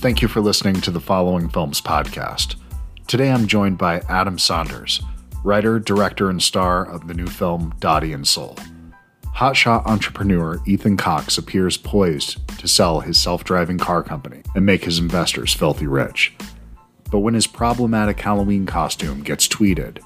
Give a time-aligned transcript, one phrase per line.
[0.00, 2.56] Thank you for listening to the Following Films podcast.
[3.06, 5.02] Today I'm joined by Adam Saunders,
[5.44, 8.56] writer, director, and star of the new film Dotty and Soul.
[9.36, 14.84] Hotshot entrepreneur Ethan Cox appears poised to sell his self driving car company and make
[14.84, 16.34] his investors filthy rich.
[17.10, 19.98] But when his problematic Halloween costume gets tweeted,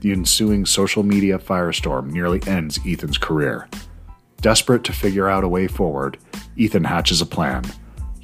[0.00, 3.68] the ensuing social media firestorm nearly ends Ethan's career.
[4.42, 6.18] Desperate to figure out a way forward,
[6.56, 7.64] Ethan hatches a plan.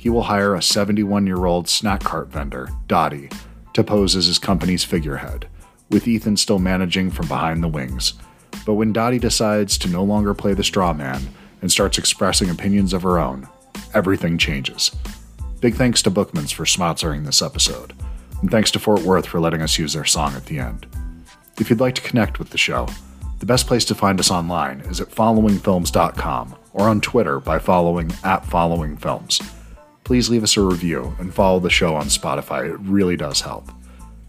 [0.07, 3.29] He will hire a 71 year old snack cart vendor, Dotty,
[3.73, 5.49] to pose as his company's figurehead,
[5.91, 8.13] with Ethan still managing from behind the wings.
[8.65, 11.23] But when Dotty decides to no longer play the straw man
[11.61, 13.49] and starts expressing opinions of her own,
[13.95, 14.95] everything changes.
[15.61, 17.93] Big thanks to Bookmans for sponsoring this episode,
[18.41, 20.87] and thanks to Fort Worth for letting us use their song at the end.
[21.59, 22.87] If you'd like to connect with the show,
[23.41, 28.13] the best place to find us online is at followingfilms.com or on Twitter by following
[28.23, 29.55] at followingfilms.
[30.07, 32.73] Please leave us a review and follow the show on Spotify.
[32.73, 33.69] It really does help.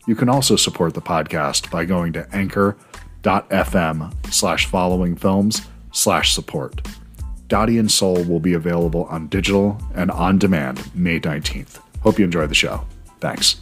[0.08, 6.88] You can also support the podcast by going to anchor.fm slash followingfilms slash support.
[7.48, 11.80] Dotty and Soul will be available on digital and on demand May 19th.
[12.02, 12.84] Hope you enjoy the show.
[13.20, 13.62] Thanks.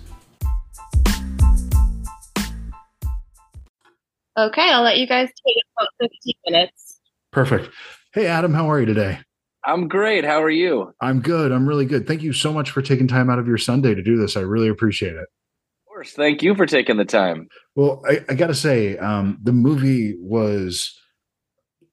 [4.37, 6.97] Okay, I'll let you guys take about 15 minutes.
[7.31, 7.69] Perfect.
[8.13, 9.19] Hey, Adam, how are you today?
[9.65, 10.23] I'm great.
[10.23, 10.93] How are you?
[11.01, 11.51] I'm good.
[11.51, 12.07] I'm really good.
[12.07, 14.37] Thank you so much for taking time out of your Sunday to do this.
[14.37, 15.17] I really appreciate it.
[15.17, 16.13] Of course.
[16.13, 17.47] Thank you for taking the time.
[17.75, 20.93] Well, I, I got to say, um, the movie was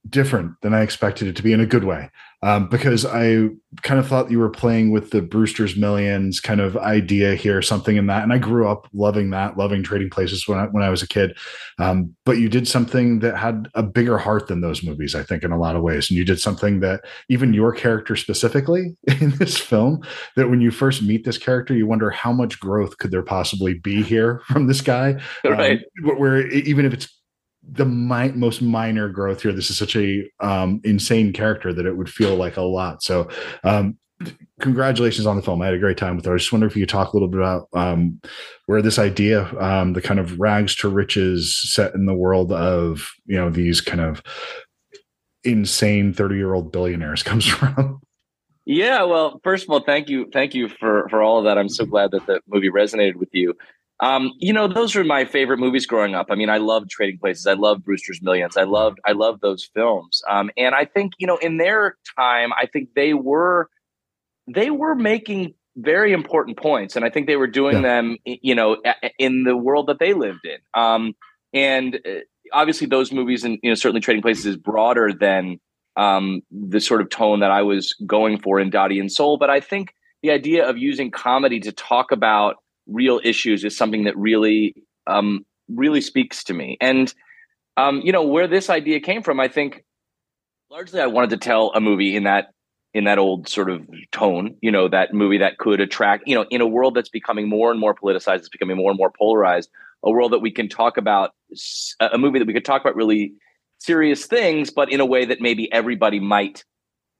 [0.08, 2.10] different than I expected it to be in a good way
[2.44, 3.48] um, because I
[3.82, 7.96] kind of thought you were playing with the Brewster's Millions kind of idea here, something
[7.96, 8.24] in that.
[8.24, 11.08] And I grew up loving that, loving trading places when I, when I was a
[11.08, 11.38] kid.
[11.78, 15.44] Um, but you did something that had a bigger heart than those movies, I think,
[15.44, 16.10] in a lot of ways.
[16.10, 20.02] And you did something that even your character specifically in this film,
[20.34, 23.74] that when you first meet this character, you wonder how much growth could there possibly
[23.74, 25.20] be here from this guy.
[25.44, 25.80] Right.
[26.04, 27.08] Um, where even if it's
[27.70, 29.52] the mi- most minor growth here.
[29.52, 33.02] This is such a um, insane character that it would feel like a lot.
[33.02, 33.28] So,
[33.64, 33.96] um,
[34.60, 35.62] congratulations on the film.
[35.62, 36.32] I had a great time with it.
[36.32, 38.20] I just wonder if you could talk a little bit about um,
[38.66, 43.10] where this idea, um, the kind of rags to riches set in the world of
[43.26, 44.22] you know these kind of
[45.44, 48.00] insane thirty year old billionaires comes from.
[48.64, 51.58] Yeah, well, first of all, thank you, thank you for for all of that.
[51.58, 53.54] I'm so glad that the movie resonated with you.
[54.02, 56.26] Um, you know, those are my favorite movies growing up.
[56.28, 57.46] I mean, I loved Trading Places.
[57.46, 58.56] I loved Brewster's Millions.
[58.56, 60.20] I loved, I loved those films.
[60.28, 63.70] Um, and I think, you know, in their time, I think they were,
[64.52, 67.82] they were making very important points, and I think they were doing yeah.
[67.82, 68.76] them, you know,
[69.18, 70.58] in the world that they lived in.
[70.74, 71.14] Um,
[71.54, 72.20] and uh,
[72.52, 75.60] obviously, those movies, and you know, certainly Trading Places is broader than
[75.96, 79.38] um, the sort of tone that I was going for in Dotty and Soul.
[79.38, 82.56] But I think the idea of using comedy to talk about
[82.86, 84.74] real issues is something that really
[85.06, 86.76] um, really speaks to me.
[86.80, 87.12] And
[87.76, 89.84] um, you know where this idea came from, I think
[90.70, 92.52] largely I wanted to tell a movie in that
[92.94, 96.44] in that old sort of tone, you know, that movie that could attract, you know,
[96.50, 99.70] in a world that's becoming more and more politicized, it's becoming more and more polarized,
[100.02, 101.32] a world that we can talk about,
[102.00, 103.32] a movie that we could talk about really
[103.78, 106.64] serious things, but in a way that maybe everybody might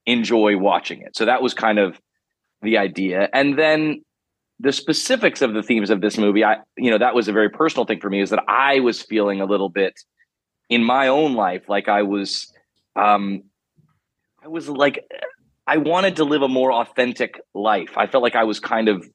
[0.05, 1.15] enjoy watching it.
[1.15, 1.99] So that was kind of
[2.61, 3.29] the idea.
[3.33, 4.03] And then
[4.63, 7.49] the specifics of the themes of this movie, I you know that was a very
[7.49, 8.21] personal thing for me.
[8.21, 9.99] Is that I was feeling a little bit
[10.69, 12.51] in my own life like I was,
[12.95, 13.43] um,
[14.43, 15.05] I was like
[15.67, 17.97] I wanted to live a more authentic life.
[17.97, 19.05] I felt like I was kind of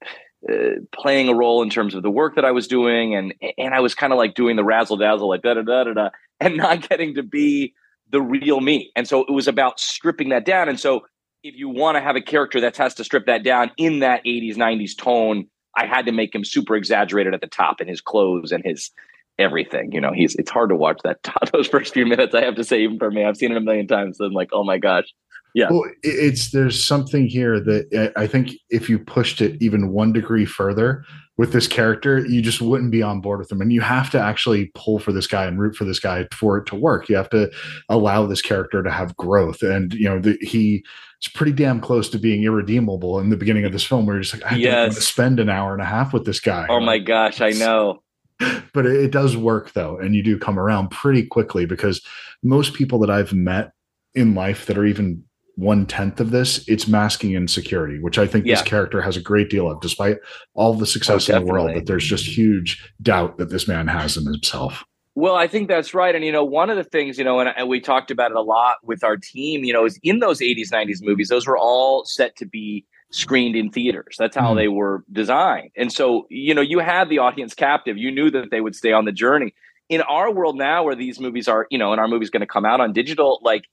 [0.51, 3.75] uh, playing a role in terms of the work that I was doing, and and
[3.75, 6.09] I was kind of like doing the razzle dazzle, like da da da da da,
[6.41, 7.73] and not getting to be
[8.11, 8.93] the real me.
[8.97, 10.69] And so it was about stripping that down.
[10.69, 11.07] And so
[11.43, 14.25] if you want to have a character that has to strip that down in that
[14.25, 18.01] 80s 90s tone i had to make him super exaggerated at the top in his
[18.01, 18.91] clothes and his
[19.39, 21.19] everything you know he's it's hard to watch that
[21.53, 23.61] those first few minutes i have to say even for me i've seen it a
[23.61, 25.07] million times so i'm like oh my gosh
[25.55, 25.69] yeah.
[25.71, 30.45] Well it's there's something here that i think if you pushed it even one degree
[30.45, 31.05] further
[31.39, 33.61] with this character, you just wouldn't be on board with him.
[33.61, 36.59] And you have to actually pull for this guy and root for this guy for
[36.59, 37.09] it to work.
[37.09, 37.51] You have to
[37.89, 39.63] allow this character to have growth.
[39.63, 40.85] And, you know, the, he
[41.23, 44.25] is pretty damn close to being irredeemable in the beginning of this film where you're
[44.25, 44.73] just like, I yes.
[44.73, 46.67] don't want to spend an hour and a half with this guy.
[46.69, 48.03] Oh my gosh, I know.
[48.73, 49.99] But it, it does work though.
[49.99, 52.01] And you do come around pretty quickly because
[52.41, 53.73] most people that I've met
[54.15, 55.25] in life that are even
[55.59, 58.55] one tenth of this, it's masking insecurity, which I think yeah.
[58.55, 60.19] this character has a great deal of, despite
[60.55, 61.75] all the success oh, in the world.
[61.75, 64.85] That there's just huge doubt that this man has in himself.
[65.17, 66.15] Well, I think that's right.
[66.15, 68.37] And, you know, one of the things, you know, and, and, we talked about it
[68.37, 71.59] a lot with our team, you know, is in those 80s, 90s movies, those were
[71.59, 74.15] all set to be screened in theaters.
[74.17, 74.57] That's how mm.
[74.59, 75.73] they were designed.
[75.77, 77.97] And so, you know, you had the audience captive.
[77.97, 79.55] You knew that they would stay on the journey.
[79.89, 82.47] In our world now, where these movies are, you know, and our movie's going to
[82.47, 83.65] come out on digital, like,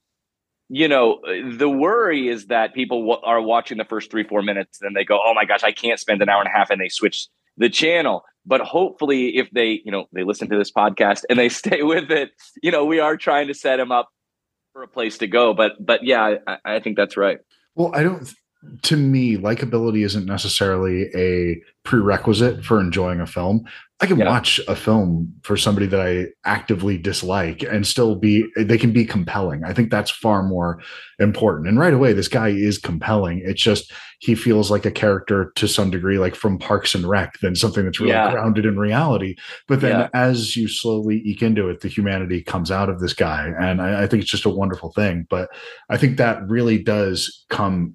[0.68, 1.20] you know,
[1.56, 5.04] the worry is that people w- are watching the first three, four minutes and they
[5.04, 7.28] go, oh my gosh, I can't spend an hour and a half and they switch
[7.56, 8.24] the channel.
[8.44, 12.10] But hopefully, if they, you know, they listen to this podcast and they stay with
[12.10, 12.30] it,
[12.62, 14.08] you know, we are trying to set them up
[14.72, 15.54] for a place to go.
[15.54, 17.38] But, but yeah, I, I think that's right.
[17.74, 18.28] Well, I don't
[18.82, 23.64] to me, likability isn't necessarily a prerequisite for enjoying a film.
[24.00, 24.28] I can yeah.
[24.28, 29.06] watch a film for somebody that I actively dislike and still be, they can be
[29.06, 29.64] compelling.
[29.64, 30.82] I think that's far more
[31.18, 31.68] important.
[31.68, 33.40] And right away, this guy is compelling.
[33.42, 37.38] It's just, he feels like a character to some degree, like from Parks and Rec,
[37.40, 38.32] than something that's really yeah.
[38.32, 39.34] grounded in reality.
[39.66, 40.08] But then yeah.
[40.12, 43.50] as you slowly eke into it, the humanity comes out of this guy.
[43.58, 45.26] And I, I think it's just a wonderful thing.
[45.30, 45.48] But
[45.88, 47.94] I think that really does come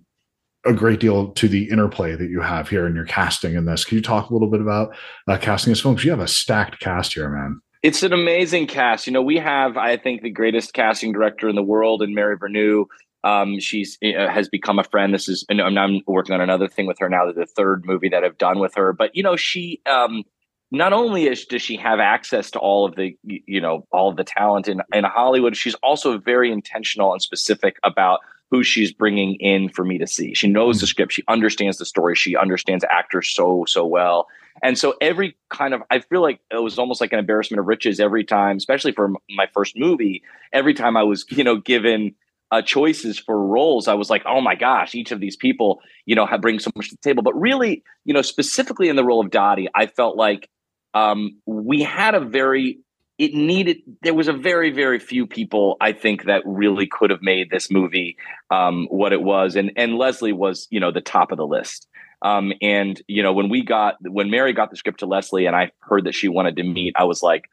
[0.65, 3.83] a great deal to the interplay that you have here in your casting in this.
[3.83, 4.95] Can you talk a little bit about
[5.27, 5.95] uh, casting this film?
[5.95, 7.61] Because you have a stacked cast here, man.
[7.83, 9.07] It's an amazing cast.
[9.07, 12.37] You know, we have, I think, the greatest casting director in the world in Mary
[12.37, 12.85] Vernieu.
[13.23, 15.13] Um, she's uh, has become a friend.
[15.13, 17.31] This is, and I'm working on another thing with her now.
[17.31, 20.23] The third movie that I've done with her, but you know, she um,
[20.71, 24.17] not only is does she have access to all of the you know all of
[24.17, 28.21] the talent in in Hollywood, she's also very intentional and specific about
[28.51, 30.33] who she's bringing in for me to see.
[30.33, 30.89] She knows the mm.
[30.89, 34.27] script, she understands the story, she understands actors so so well.
[34.61, 37.67] And so every kind of I feel like it was almost like an embarrassment of
[37.67, 40.21] riches every time, especially for my first movie,
[40.53, 42.13] every time I was, you know, given
[42.51, 46.15] uh, choices for roles, I was like, oh my gosh, each of these people, you
[46.15, 47.23] know, have bring so much to the table.
[47.23, 50.49] But really, you know, specifically in the role of Dotty, I felt like
[50.93, 52.79] um, we had a very
[53.21, 57.21] it needed there was a very very few people i think that really could have
[57.21, 58.17] made this movie
[58.49, 59.55] um, what it was.
[59.55, 61.87] And and leslie was you know the top of the list.
[62.23, 65.55] Um, and you know when we got when mary got the script to leslie and
[65.55, 67.49] i heard that she wanted to meet i was like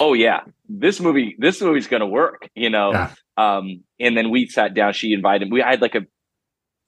[0.00, 2.92] oh yeah this movie this movie's gonna work you know?
[2.92, 3.10] Yeah.
[3.36, 6.02] um, and then we sat down she invited we I had like a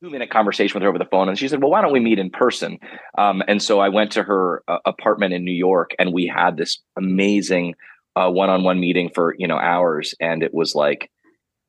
[0.02, 2.00] two minute conversation with her over the phone and she said well why don't we
[2.00, 2.78] meet in person?
[3.16, 6.58] Um, and so i went to her uh, apartment in new york and we had
[6.58, 7.74] this amazing
[8.16, 11.10] a one-on-one meeting for you know hours and it was like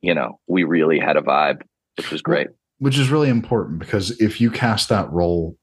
[0.00, 1.62] you know we really had a vibe
[1.98, 2.48] which was great.
[2.78, 5.56] Which is really important because if you cast that role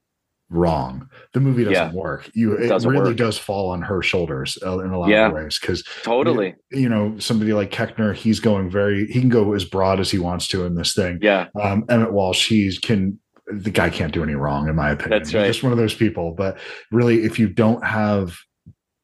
[0.48, 1.92] wrong the movie doesn't yeah.
[1.92, 2.30] work.
[2.34, 3.16] You it, it really work.
[3.16, 5.26] does fall on her shoulders uh, in a lot yeah.
[5.26, 6.54] of ways because totally.
[6.70, 10.10] you, you, know somebody like keckner he's going very he can go as broad as
[10.10, 11.18] he wants to in this thing.
[11.20, 11.48] Yeah.
[11.60, 13.18] Um emmet walsh he's can
[13.48, 15.18] the guy can't do any wrong in my opinion.
[15.18, 15.46] That's right.
[15.46, 16.58] he's just one of those people but
[16.92, 18.38] really if you don't have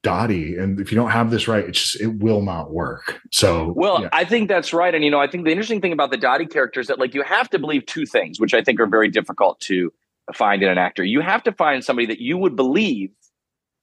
[0.03, 3.21] Dotty, and if you don't have this right, it's just it will not work.
[3.31, 4.09] So, well, yeah.
[4.13, 6.47] I think that's right, and you know, I think the interesting thing about the dotty
[6.47, 9.09] character is that like you have to believe two things, which I think are very
[9.09, 9.93] difficult to
[10.35, 11.05] find in an actor.
[11.05, 13.11] You have to find somebody that you would believe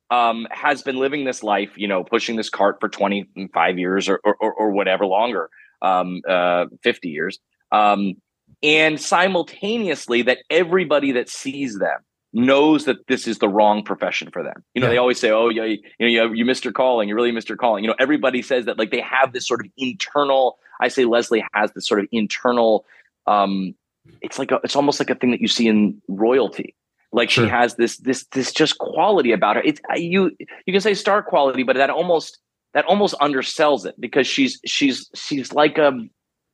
[0.10, 4.10] um, has been living this life, you know, pushing this cart for twenty five years
[4.10, 5.50] or, or or, whatever longer,
[5.81, 7.39] um, uh, fifty years,
[7.71, 8.16] um,
[8.62, 12.00] and simultaneously that everybody that sees them
[12.34, 14.64] knows that this is the wrong profession for them.
[14.74, 14.92] You know, yeah.
[14.92, 17.10] they always say, "Oh, yeah, you, know, you, you missed your calling.
[17.10, 19.66] You really missed your calling." You know, everybody says that like they have this sort
[19.66, 20.58] of internal.
[20.80, 22.86] I say Leslie has this sort of internal.
[23.28, 23.76] Um,
[24.21, 26.76] it's like a, it's almost like a thing that you see in royalty.
[27.12, 27.45] Like sure.
[27.45, 29.64] she has this this this just quality about her.
[29.64, 30.31] It's you
[30.66, 32.40] you can say star quality, but that almost
[32.74, 35.92] that almost undersells it because she's she's she's like a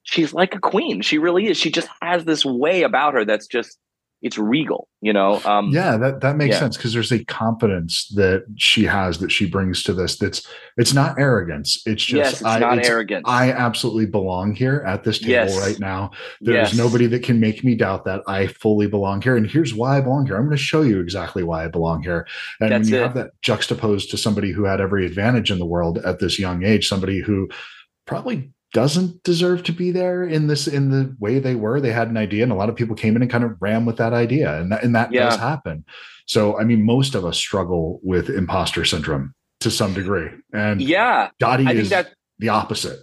[0.04, 1.02] she's like a queen.
[1.02, 1.58] She really is.
[1.58, 3.78] She just has this way about her that's just
[4.26, 6.60] it's regal you know um, yeah that that makes yeah.
[6.60, 10.96] sense because there's a confidence that she has that she brings to this that's it's
[10.96, 15.04] not arrogance it's just yes, it's I, not it's, arrogance i absolutely belong here at
[15.04, 15.60] this table yes.
[15.60, 16.10] right now
[16.42, 16.76] there's yes.
[16.76, 20.02] nobody that can make me doubt that i fully belong here and here's why i
[20.02, 22.26] belong here i'm going to show you exactly why i belong here
[22.60, 23.04] and that's when you it.
[23.04, 26.64] have that juxtaposed to somebody who had every advantage in the world at this young
[26.64, 27.48] age somebody who
[28.08, 31.80] probably doesn't deserve to be there in this in the way they were.
[31.80, 33.86] They had an idea, and a lot of people came in and kind of ran
[33.86, 35.30] with that idea, and that, and that yeah.
[35.30, 35.86] does happen.
[36.26, 41.30] So, I mean, most of us struggle with imposter syndrome to some degree, and yeah,
[41.40, 41.94] Dotty I is
[42.38, 43.00] the opposite.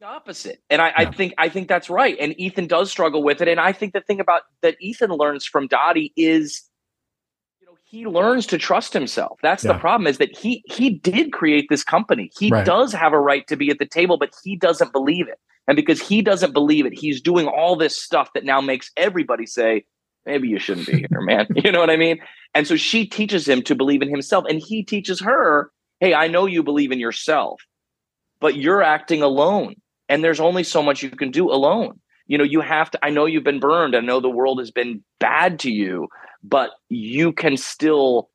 [0.00, 0.94] The opposite, and I, yeah.
[0.96, 2.16] I think I think that's right.
[2.18, 5.44] And Ethan does struggle with it, and I think the thing about that Ethan learns
[5.44, 6.62] from Dotty is
[7.90, 9.38] he learns to trust himself.
[9.42, 9.72] That's yeah.
[9.72, 12.30] the problem is that he he did create this company.
[12.38, 12.64] He right.
[12.64, 15.38] does have a right to be at the table, but he doesn't believe it.
[15.66, 19.46] And because he doesn't believe it, he's doing all this stuff that now makes everybody
[19.46, 19.84] say,
[20.26, 21.46] maybe you shouldn't be here, man.
[21.54, 22.18] you know what I mean?
[22.54, 26.28] And so she teaches him to believe in himself and he teaches her, "Hey, I
[26.28, 27.62] know you believe in yourself,
[28.38, 29.76] but you're acting alone
[30.10, 33.08] and there's only so much you can do alone." you know, you have to, I
[33.08, 33.96] know you've been burned.
[33.96, 36.08] I know the world has been bad to you,
[36.42, 38.30] but you can still,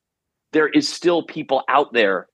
[0.52, 2.28] there is still people out there.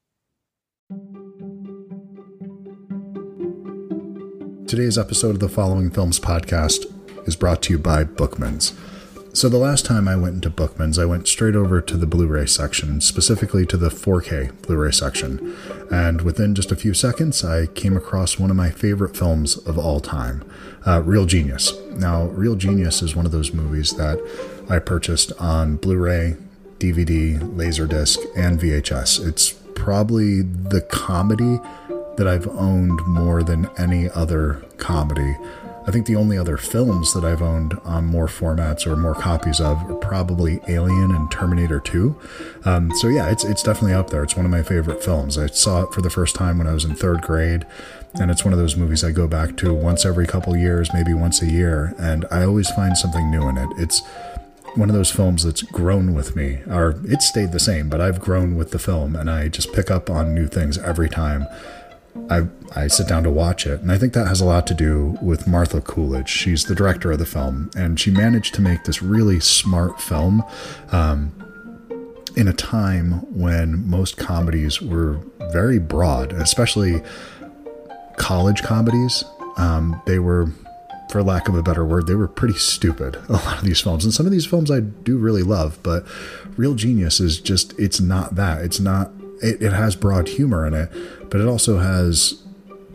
[4.67, 6.87] Today's episode of the Following Films podcast
[7.27, 8.73] is brought to you by Bookmans.
[9.33, 12.27] So, the last time I went into Bookmans, I went straight over to the Blu
[12.27, 15.57] ray section, specifically to the 4K Blu ray section.
[15.89, 19.79] And within just a few seconds, I came across one of my favorite films of
[19.79, 20.43] all time
[20.85, 21.73] uh, Real Genius.
[21.91, 24.19] Now, Real Genius is one of those movies that
[24.69, 26.37] I purchased on Blu ray,
[26.79, 29.25] DVD, Laserdisc, and VHS.
[29.27, 31.61] It's probably the comedy
[32.17, 35.37] that I've owned more than any other comedy.
[35.87, 39.61] I think the only other films that I've owned on more formats or more copies
[39.61, 42.17] of are probably Alien and Terminator 2.
[42.65, 44.23] Um, so yeah, it's it's definitely up there.
[44.23, 45.39] It's one of my favorite films.
[45.39, 47.67] I saw it for the first time when I was in third grade,
[48.15, 51.15] and it's one of those movies I go back to once every couple years, maybe
[51.15, 53.71] once a year, and I always find something new in it.
[53.77, 54.03] It's
[54.75, 58.21] one of those films that's grown with me, or it stayed the same, but I've
[58.21, 61.47] grown with the film, and I just pick up on new things every time.
[62.29, 63.81] I, I sit down to watch it.
[63.81, 66.29] And I think that has a lot to do with Martha Coolidge.
[66.29, 70.45] She's the director of the film, and she managed to make this really smart film
[70.93, 71.33] um,
[72.37, 75.21] in a time when most comedies were
[75.52, 77.02] very broad, especially
[78.17, 79.25] college comedies.
[79.57, 80.50] Um, they were,
[81.11, 84.05] for lack of a better word, they were pretty stupid, a lot of these films.
[84.05, 86.05] And some of these films I do really love, but
[86.57, 88.62] Real Genius is just, it's not that.
[88.62, 89.11] It's not,
[89.43, 90.93] it, it has broad humor in it
[91.31, 92.43] but it also has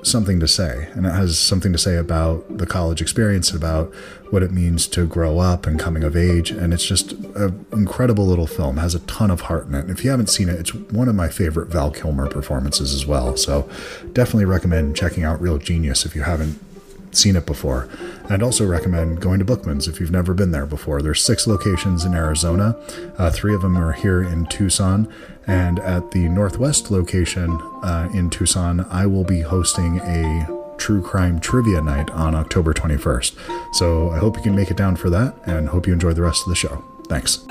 [0.03, 3.91] something to say and it has something to say about the college experience about
[4.29, 8.25] what it means to grow up and coming of age and it's just an incredible
[8.25, 9.79] little film it has a ton of heart in it.
[9.79, 13.05] And if you haven't seen it it's one of my favorite val kilmer performances as
[13.05, 13.67] well so
[14.13, 16.59] definitely recommend checking out real genius if you haven't
[17.15, 17.89] seen it before.
[18.29, 21.01] I'd also recommend going to Bookman's if you've never been there before.
[21.01, 22.77] There's six locations in Arizona.
[23.17, 25.11] Uh, three of them are here in Tucson.
[25.47, 27.51] And at the Northwest location
[27.83, 33.75] uh, in Tucson, I will be hosting a true crime trivia night on October 21st.
[33.75, 36.23] So I hope you can make it down for that and hope you enjoy the
[36.23, 36.83] rest of the show.
[37.07, 37.45] Thanks.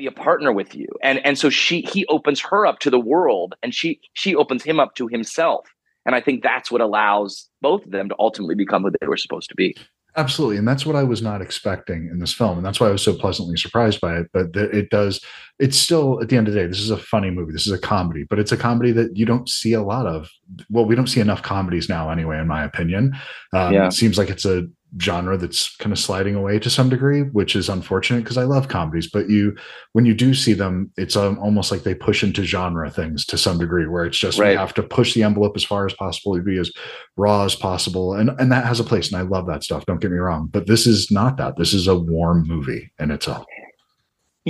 [0.00, 2.98] Be a partner with you and and so she he opens her up to the
[2.98, 5.66] world and she she opens him up to himself
[6.06, 9.16] and i think that's what allows both of them to ultimately become who they were
[9.16, 9.76] supposed to be
[10.16, 10.56] Absolutely.
[10.56, 12.56] And that's what I was not expecting in this film.
[12.56, 14.26] And that's why I was so pleasantly surprised by it.
[14.32, 15.24] But it does,
[15.60, 17.52] it's still, at the end of the day, this is a funny movie.
[17.52, 20.28] This is a comedy, but it's a comedy that you don't see a lot of.
[20.68, 23.16] Well, we don't see enough comedies now, anyway, in my opinion.
[23.52, 23.86] Um, yeah.
[23.86, 24.66] It seems like it's a
[25.00, 28.68] genre that's kind of sliding away to some degree, which is unfortunate because I love
[28.68, 29.08] comedies.
[29.08, 29.56] But you,
[29.92, 33.38] when you do see them, it's um, almost like they push into genre things to
[33.38, 34.50] some degree, where it's just right.
[34.50, 36.72] we have to push the envelope as far as possible, to be as
[37.16, 39.86] raw as possible, and and that has a place, and I love that stuff.
[39.86, 41.56] Don't get me wrong, but this is not that.
[41.56, 43.46] This is a warm movie in itself.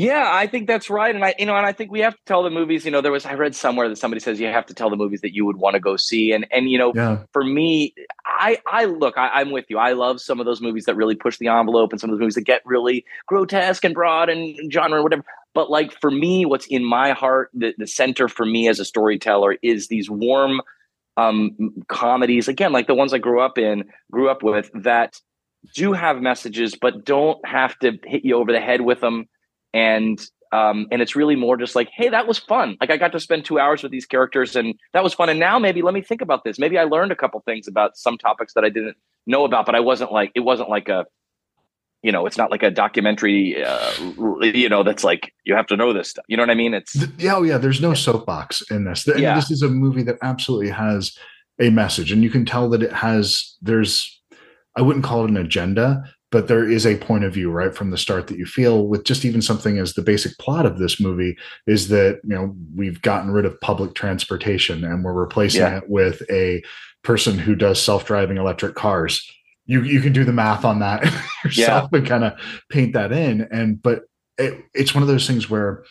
[0.01, 2.21] Yeah, I think that's right, and I, you know, and I think we have to
[2.25, 2.87] tell the movies.
[2.87, 4.97] You know, there was I read somewhere that somebody says you have to tell the
[4.97, 7.25] movies that you would want to go see, and and you know, yeah.
[7.35, 9.77] for me, I I look, I, am with you.
[9.77, 12.21] I love some of those movies that really push the envelope, and some of those
[12.21, 15.25] movies that get really grotesque and broad and genre and whatever.
[15.53, 18.87] But like for me, what's in my heart, the the center for me as a
[18.87, 20.63] storyteller is these warm
[21.19, 22.49] um, comedies.
[22.49, 25.21] Again, like the ones I grew up in, grew up with that
[25.75, 29.27] do have messages, but don't have to hit you over the head with them
[29.73, 30.21] and
[30.53, 32.77] um, and it's really more just like, hey, that was fun.
[32.81, 35.29] Like I got to spend two hours with these characters, and that was fun.
[35.29, 36.59] And now maybe let me think about this.
[36.59, 38.97] Maybe I learned a couple things about some topics that I didn't
[39.27, 41.07] know about, but I wasn't like it wasn't like a,
[42.03, 43.93] you know, it's not like a documentary, uh,
[44.43, 46.25] you know, that's like you have to know this stuff.
[46.29, 46.75] You know what I mean?
[46.75, 47.59] It's yeah, oh yeah.
[47.59, 49.07] There's no soapbox in this.
[49.07, 49.37] yeah.
[49.37, 51.17] this is a movie that absolutely has
[51.61, 53.57] a message, and you can tell that it has.
[53.63, 54.21] There's
[54.77, 57.91] I wouldn't call it an agenda, but there is a point of view right from
[57.91, 61.01] the start that you feel with just even something as the basic plot of this
[61.01, 65.79] movie is that you know we've gotten rid of public transportation and we're replacing yeah.
[65.79, 66.63] it with a
[67.03, 69.29] person who does self-driving electric cars
[69.67, 71.05] you you can do the math on that
[71.45, 71.99] yourself yeah.
[71.99, 72.33] and kind of
[72.71, 74.03] paint that in and but
[74.39, 75.85] it, it's one of those things where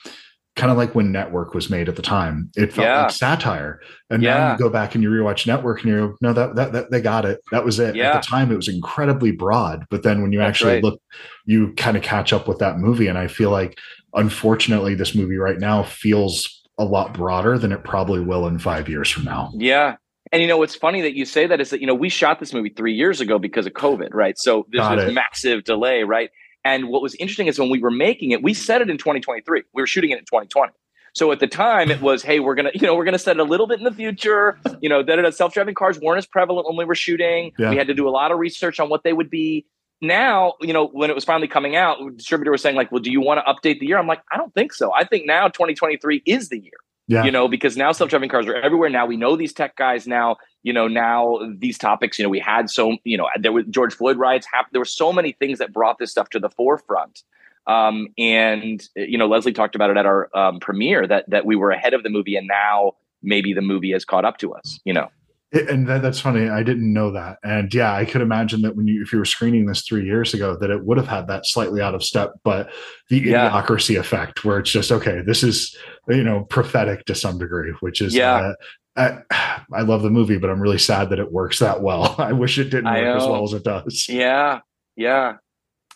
[0.60, 2.52] kind of like when Network was made at the time.
[2.56, 3.02] It felt yeah.
[3.04, 3.80] like satire.
[4.10, 4.38] And yeah.
[4.38, 7.02] now you go back and you rewatch Network and you no, that, that, that they
[7.02, 7.40] got it.
[7.52, 7.96] That was it.
[7.96, 8.12] Yeah.
[8.12, 9.86] At the time, it was incredibly broad.
[9.90, 10.84] But then when you That's actually right.
[10.84, 11.02] look,
[11.46, 13.08] you kind of catch up with that movie.
[13.08, 13.78] And I feel like,
[14.14, 18.90] unfortunately, this movie right now feels a lot broader than it probably will in five
[18.90, 19.52] years from now.
[19.56, 19.96] Yeah.
[20.32, 22.40] And you know what's funny that you say that is that you know we shot
[22.40, 24.38] this movie three years ago because of COVID, right?
[24.38, 24.82] So this
[25.14, 26.30] massive delay, right?
[26.70, 29.64] And what was interesting is when we were making it, we set it in 2023.
[29.74, 30.72] We were shooting it in 2020.
[31.14, 33.40] So at the time, it was, hey, we're gonna, you know, we're gonna set it
[33.40, 34.60] a little bit in the future.
[34.80, 37.52] You know, that self-driving cars weren't as prevalent when we were shooting.
[37.58, 37.72] Yeah.
[37.72, 39.66] We had to do a lot of research on what they would be.
[40.02, 43.02] Now, you know, when it was finally coming out, the distributor was saying, like, well,
[43.02, 43.98] do you want to update the year?
[43.98, 44.94] I'm like, I don't think so.
[44.94, 46.80] I think now 2023 is the year.
[47.10, 47.24] Yeah.
[47.24, 48.88] You know, because now self-driving cars are everywhere.
[48.88, 50.06] Now we know these tech guys.
[50.06, 52.20] Now, you know, now these topics.
[52.20, 54.46] You know, we had so, you know, there was George Floyd riots.
[54.46, 54.74] Happened.
[54.74, 57.24] There were so many things that brought this stuff to the forefront.
[57.66, 61.56] Um, and you know, Leslie talked about it at our um, premiere that that we
[61.56, 64.80] were ahead of the movie, and now maybe the movie has caught up to us.
[64.86, 65.10] You know.
[65.52, 66.48] It- and that, that's funny.
[66.50, 67.38] I didn't know that.
[67.44, 70.34] And yeah, I could imagine that when you, if you were screening this three years
[70.34, 72.70] ago, that it would have had that slightly out of step, but
[73.10, 73.50] the Yeah.
[73.50, 75.76] idiocracy effect where it's just, okay, this is,
[76.08, 78.54] you know, prophetic to some degree, which is, Yeah.
[78.96, 82.14] uh, I, I love the movie, but I'm really sad that it works that well.
[82.20, 84.08] I wish it didn't I work as well as it does.
[84.10, 84.60] Yeah.
[84.96, 85.38] Yeah.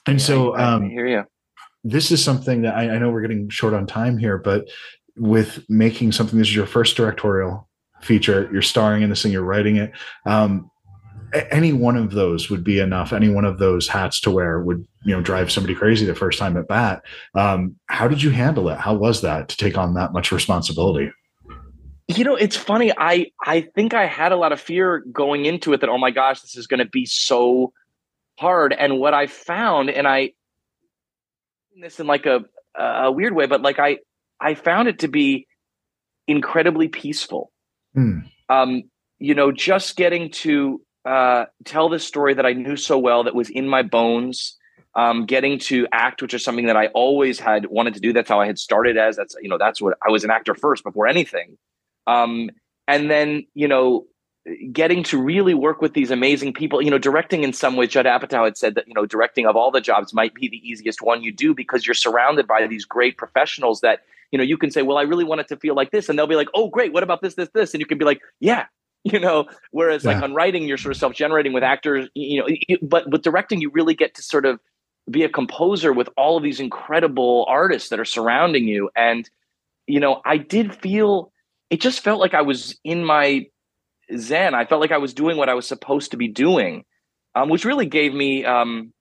[0.07, 1.23] And Yeah, so, I, I um, hear you.
[1.83, 4.67] this is something that I, I know we're getting short on time here, but
[5.15, 7.69] with making something, this is your first directorial
[8.03, 9.91] feature, you're starring in this thing, you're writing it.
[10.25, 10.69] Um,
[11.51, 13.11] any one of those would be enough.
[13.11, 16.37] Any one of those hats to wear would, you know, drive somebody crazy the first
[16.37, 17.03] time at bat.
[17.33, 18.77] Um, how did you handle it?
[18.77, 21.11] How was that to take on that much responsibility?
[22.07, 22.91] You know, it's funny.
[22.97, 26.11] I I think I had a lot of fear going into it that oh my
[26.11, 27.71] gosh, this is going to be so
[28.37, 28.73] hard.
[28.73, 30.31] And what I found, and I
[31.79, 32.41] this in like a
[32.77, 33.99] a weird way, but like I
[34.39, 35.47] I found it to be
[36.27, 37.52] incredibly peaceful.
[37.93, 38.19] Hmm.
[38.49, 38.83] Um,
[39.19, 43.35] you know, just getting to uh, tell this story that I knew so well, that
[43.35, 44.57] was in my bones.
[44.95, 48.13] Um, getting to act, which is something that I always had wanted to do.
[48.13, 49.15] That's how I had started as.
[49.15, 51.57] That's you know, that's what I was an actor first before anything.
[52.05, 52.51] Um,
[52.87, 54.05] and then you know,
[54.71, 56.81] getting to really work with these amazing people.
[56.81, 57.89] You know, directing in some ways.
[57.89, 60.67] Judd Apatow had said that you know, directing of all the jobs might be the
[60.67, 64.57] easiest one you do because you're surrounded by these great professionals that you know you
[64.57, 66.49] can say, well, I really want it to feel like this, and they'll be like,
[66.53, 68.65] oh, great, what about this, this, this, and you can be like, yeah.
[69.05, 72.07] You know, whereas like on writing, you're sort of self-generating with actors.
[72.15, 74.61] You know, but with directing, you really get to sort of
[75.11, 78.89] be a composer with all of these incredible artists that are surrounding you.
[78.95, 79.29] And,
[79.87, 81.33] you know, I did feel
[81.69, 83.47] it just felt like I was in my
[84.17, 84.53] zen.
[84.53, 86.85] I felt like I was doing what I was supposed to be doing,
[87.35, 88.93] um, which really gave me um,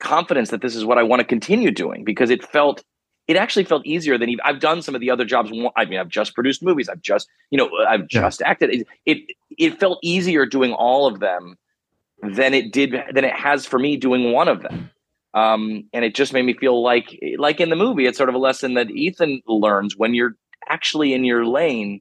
[0.00, 2.82] confidence that this is what I want to continue doing because it felt
[3.26, 5.50] it actually felt easier than even, I've done some of the other jobs.
[5.76, 6.90] I mean, I've just produced movies.
[6.90, 8.20] I've just, you know, I've Yeah.
[8.20, 8.70] just acted.
[8.70, 9.18] It, it
[9.56, 11.56] it felt easier doing all of them
[12.22, 14.90] than it did than it has for me doing one of them.
[15.32, 18.34] Um, and it just made me feel like like in the movie, it's sort of
[18.34, 20.36] a lesson that Ethan learns when you're
[20.68, 22.00] actually in your lane.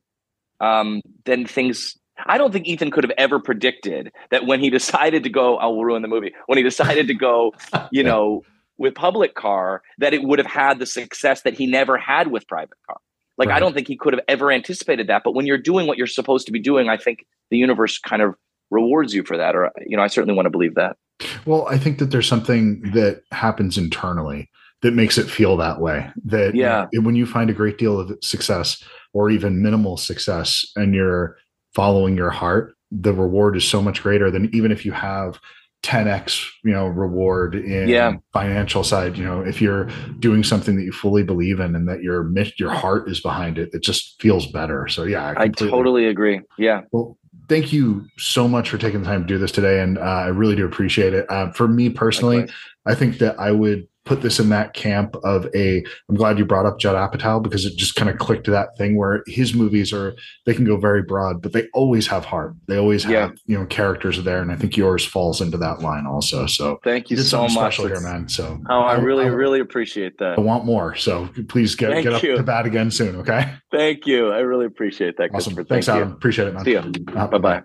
[0.59, 1.97] Um, then things.
[2.25, 5.57] I don't think Ethan could have ever predicted that when he decided to go.
[5.57, 6.33] I will ruin the movie.
[6.47, 7.53] When he decided to go,
[7.91, 8.43] you know,
[8.77, 12.47] with public car, that it would have had the success that he never had with
[12.47, 12.97] private car.
[13.37, 15.23] Like I don't think he could have ever anticipated that.
[15.23, 18.21] But when you're doing what you're supposed to be doing, I think the universe kind
[18.21, 18.35] of
[18.69, 19.55] rewards you for that.
[19.55, 20.97] Or you know, I certainly want to believe that.
[21.45, 24.49] Well, I think that there's something that happens internally
[24.83, 26.11] that makes it feel that way.
[26.25, 26.87] That Yeah.
[26.93, 28.83] when you find a great deal of success
[29.13, 31.37] or even minimal success and you're
[31.73, 35.39] following your heart, the reward is so much greater than even if you have
[35.83, 38.13] 10x, you know, reward in Yeah.
[38.31, 39.17] financial side.
[39.17, 42.69] You know, if you're doing something that you fully believe in and that your your
[42.71, 44.87] heart is behind it, it just feels better.
[44.87, 46.39] So yeah, I completely- totally agree.
[46.57, 46.81] Yeah.
[46.93, 47.17] well,
[47.49, 50.27] thank you so much for taking the time to do this today, and uh, I
[50.27, 51.25] really do appreciate it.
[51.29, 52.55] Uh, for me personally, Likewise.
[52.85, 55.83] I think that I would put this in that camp of a.
[56.09, 58.77] I'm glad you brought up Judd Apatow because it just kind of clicked to that
[58.77, 62.53] thing where his movies are they can go very broad, but they always have heart.
[62.67, 63.29] They always have Yeah.
[63.45, 66.45] you know characters are there, and I think yours falls into that line also.
[66.45, 67.51] So Thank you so much.
[67.53, 68.27] special here, man.
[68.27, 70.37] So Oh, I I- really, I- really appreciate that.
[70.37, 70.95] I want more.
[70.95, 72.35] So please get Thank get up you.
[72.37, 73.15] to bat again soon.
[73.17, 73.53] Okay.
[73.71, 74.29] Thank you.
[74.31, 75.55] I really appreciate that, Awesome.
[75.55, 75.63] Christopher.
[75.63, 76.11] Thanks, Thank Adam.
[76.13, 76.65] Appreciate it, man.
[76.65, 76.81] you.
[76.81, 77.23] See ya.
[77.23, 77.63] Uh, Bye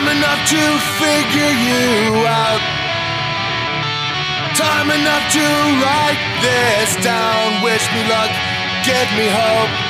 [0.00, 0.56] Time enough to
[0.96, 2.62] figure you out.
[4.56, 5.44] Time enough to
[5.84, 7.62] write this down.
[7.62, 8.30] Wish me luck,
[8.82, 9.89] give me hope.